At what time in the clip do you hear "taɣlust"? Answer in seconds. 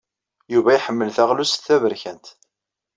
1.15-1.63